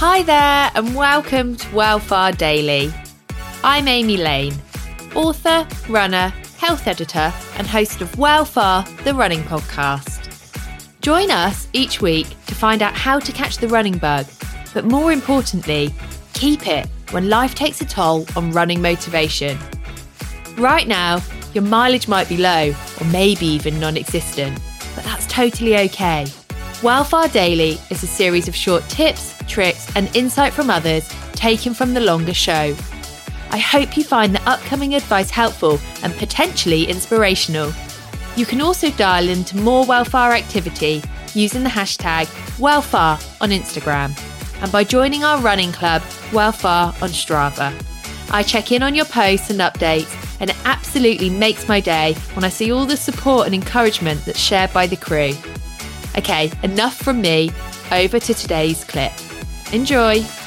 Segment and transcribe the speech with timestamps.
[0.00, 2.94] Hi there, and welcome to Wellfar Daily.
[3.64, 4.54] I'm Amy Lane,
[5.16, 10.30] author, runner, health editor, and host of Wellfar, the running podcast.
[11.00, 14.24] Join us each week to find out how to catch the running bug,
[14.72, 15.92] but more importantly,
[16.32, 19.58] keep it when life takes a toll on running motivation.
[20.56, 21.20] Right now,
[21.54, 24.60] your mileage might be low or maybe even non existent,
[24.94, 26.26] but that's totally okay.
[26.82, 31.94] Wellfar Daily is a series of short tips, tricks, and insight from others taken from
[31.94, 32.76] the longer show.
[33.50, 37.72] I hope you find the upcoming advice helpful and potentially inspirational.
[38.36, 41.02] You can also dial into more Wellfar activity
[41.34, 42.26] using the hashtag
[42.58, 44.16] Wellfar on Instagram
[44.62, 47.72] and by joining our running club, Wellfar on Strava.
[48.30, 52.44] I check in on your posts and updates, and it absolutely makes my day when
[52.44, 55.32] I see all the support and encouragement that's shared by the crew.
[56.16, 57.50] Okay, enough from me,
[57.92, 59.12] over to today's clip.
[59.72, 60.37] Enjoy!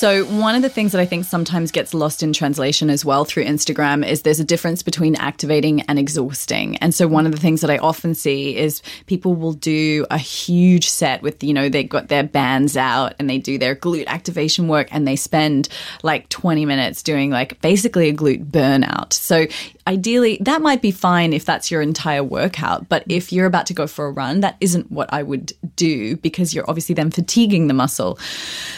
[0.00, 3.26] So, one of the things that I think sometimes gets lost in translation as well
[3.26, 6.78] through Instagram is there's a difference between activating and exhausting.
[6.78, 10.16] And so, one of the things that I often see is people will do a
[10.16, 14.06] huge set with, you know, they've got their bands out and they do their glute
[14.06, 15.68] activation work and they spend
[16.02, 19.12] like 20 minutes doing like basically a glute burnout.
[19.12, 19.48] So,
[19.86, 22.88] ideally, that might be fine if that's your entire workout.
[22.88, 26.16] But if you're about to go for a run, that isn't what I would do
[26.16, 28.18] because you're obviously then fatiguing the muscle.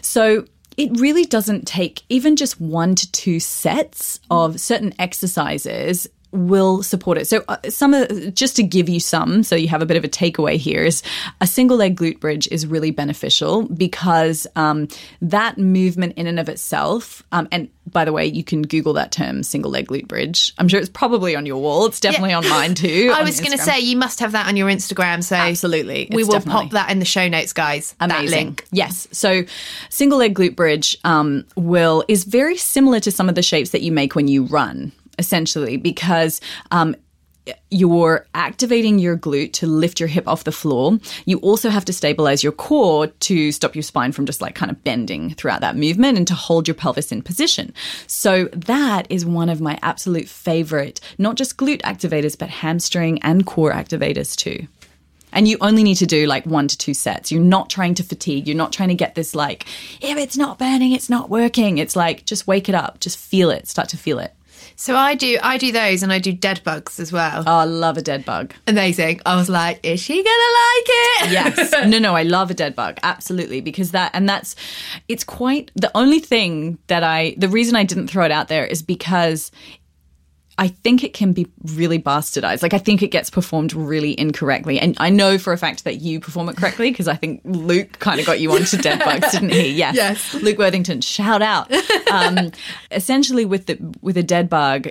[0.00, 0.46] So,
[0.78, 7.18] it really doesn't take even just one to two sets of certain exercises will support
[7.18, 7.26] it.
[7.26, 10.04] So, uh, some of, just to give you some, so you have a bit of
[10.04, 11.02] a takeaway here, is
[11.40, 14.88] a single leg glute bridge is really beneficial because um,
[15.22, 19.12] that movement in and of itself, um, and by the way, you can Google that
[19.12, 20.52] term, single leg glute bridge.
[20.58, 21.86] I'm sure it's probably on your wall.
[21.86, 22.38] It's definitely yeah.
[22.38, 23.12] on mine too.
[23.14, 25.22] I was going to say you must have that on your Instagram.
[25.24, 27.94] So absolutely, we will pop that in the show notes, guys.
[28.00, 28.58] Amazing.
[28.70, 29.08] Yes.
[29.12, 29.44] So
[29.88, 33.82] single leg glute bridge um, will is very similar to some of the shapes that
[33.82, 36.40] you make when you run essentially, because
[36.70, 36.94] um,
[37.70, 40.98] you're activating your glute to lift your hip off the floor.
[41.24, 44.70] You also have to stabilize your core to stop your spine from just like kind
[44.70, 47.72] of bending throughout that movement and to hold your pelvis in position.
[48.06, 53.46] So that is one of my absolute favorite, not just glute activators, but hamstring and
[53.46, 54.66] core activators too.
[55.30, 57.30] And you only need to do like one to two sets.
[57.30, 58.46] You're not trying to fatigue.
[58.46, 59.66] You're not trying to get this like,
[60.00, 61.76] if it's not burning, it's not working.
[61.76, 64.34] It's like, just wake it up, just feel it, start to feel it.
[64.76, 67.44] So I do I do those and I do dead bugs as well.
[67.46, 68.54] Oh, I love a dead bug.
[68.66, 69.20] Amazing.
[69.26, 71.32] I was like, is she gonna like it?
[71.32, 71.72] Yes.
[71.86, 72.98] no, no, I love a dead bug.
[73.02, 73.60] Absolutely.
[73.60, 74.56] Because that and that's
[75.08, 78.66] it's quite the only thing that I the reason I didn't throw it out there
[78.66, 79.50] is because
[80.58, 82.62] I think it can be really bastardized.
[82.62, 84.80] Like I think it gets performed really incorrectly.
[84.80, 88.00] And I know for a fact that you perform it correctly because I think Luke
[88.00, 89.70] kind of got you onto dead bugs, didn't he?
[89.70, 89.94] Yes.
[89.94, 90.34] yes.
[90.34, 91.72] Luke Worthington, shout out.
[92.10, 92.50] Um,
[92.90, 94.88] essentially with the with a dead bug,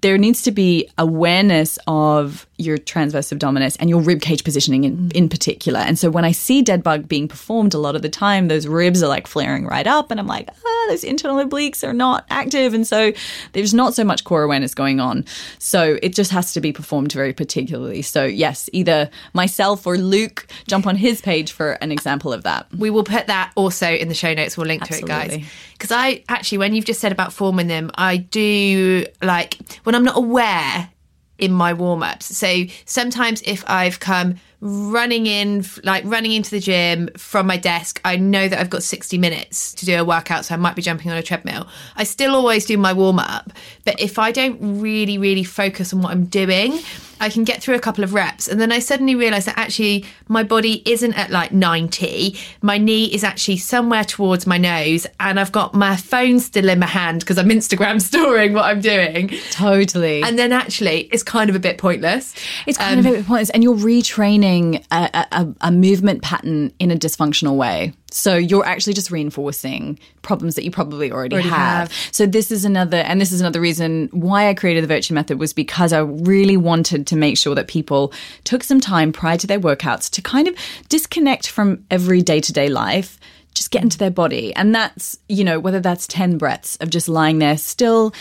[0.00, 5.12] there needs to be awareness of your transverse abdominis and your rib cage positioning in,
[5.12, 5.78] in particular.
[5.78, 8.66] And so when I see dead bug being performed a lot of the time, those
[8.66, 12.26] ribs are like flaring right up and I'm like, ah, those internal obliques are not
[12.30, 12.74] active.
[12.74, 13.12] And so
[13.52, 15.24] there's not so much core awareness going on.
[15.58, 18.02] So it just has to be performed very particularly.
[18.02, 22.66] So yes, either myself or Luke jump on his page for an example of that.
[22.76, 24.56] We will put that also in the show notes.
[24.56, 25.08] We'll link Absolutely.
[25.08, 25.50] to it, guys.
[25.72, 30.04] Because I actually, when you've just said about forming them, I do like when I'm
[30.04, 30.90] not aware
[31.38, 32.36] in my warm ups.
[32.36, 38.00] So sometimes if I've come running in, like running into the gym from my desk,
[38.04, 40.82] I know that I've got 60 minutes to do a workout, so I might be
[40.82, 41.66] jumping on a treadmill.
[41.96, 43.52] I still always do my warm up,
[43.84, 46.78] but if I don't really, really focus on what I'm doing,
[47.20, 48.48] I can get through a couple of reps.
[48.48, 52.36] And then I suddenly realize that actually my body isn't at like 90.
[52.62, 55.06] My knee is actually somewhere towards my nose.
[55.20, 58.80] And I've got my phone still in my hand because I'm Instagram storing what I'm
[58.80, 59.28] doing.
[59.50, 60.22] Totally.
[60.22, 62.34] And then actually it's kind of a bit pointless.
[62.66, 63.50] It's kind um, of a bit pointless.
[63.50, 67.92] And you're retraining a, a, a movement pattern in a dysfunctional way.
[68.12, 71.90] So you're actually just reinforcing problems that you probably already, already have.
[71.90, 71.92] have.
[72.12, 75.38] So this is another, and this is another reason why I created the Vertue Method
[75.38, 78.12] was because I really wanted to make sure that people
[78.44, 80.54] took some time prior to their workouts to kind of
[80.88, 83.18] disconnect from every day to day life
[83.54, 84.54] just get into their body.
[84.54, 88.12] And that's, you know, whether that's 10 breaths of just lying there still,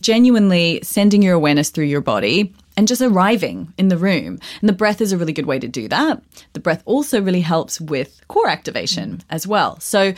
[0.00, 4.38] genuinely sending your awareness through your body and just arriving in the room.
[4.60, 6.22] And the breath is a really good way to do that.
[6.52, 9.26] The breath also really helps with core activation mm-hmm.
[9.30, 9.80] as well.
[9.80, 10.14] So,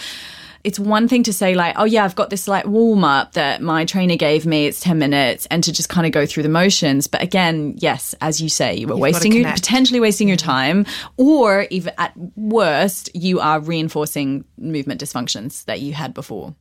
[0.64, 3.62] it's one thing to say like, oh yeah, I've got this like warm up that
[3.62, 4.66] my trainer gave me.
[4.66, 7.06] It's 10 minutes and to just kind of go through the motions.
[7.06, 10.50] But again, yes, as you say, you were You've wasting your, potentially wasting your mm-hmm.
[10.50, 16.55] time or even at worst, you are reinforcing movement dysfunctions that you had before.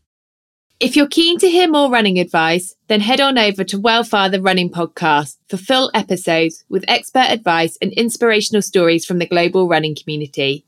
[0.79, 4.39] If you're keen to hear more running advice, then head on over to Wellfar the
[4.39, 9.95] Running Podcast for full episodes with expert advice and inspirational stories from the global running
[9.95, 10.67] community.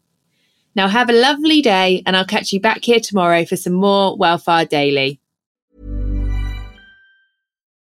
[0.74, 4.18] Now have a lovely day and I'll catch you back here tomorrow for some more
[4.18, 5.22] Wellfar Daily.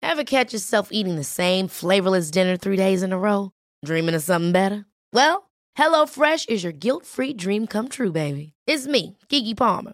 [0.01, 3.51] Ever catch yourself eating the same flavorless dinner three days in a row?
[3.83, 4.85] Dreaming of something better?
[5.11, 8.53] Well, HelloFresh is your guilt-free dream come true, baby.
[8.65, 9.93] It's me, Keke Palmer.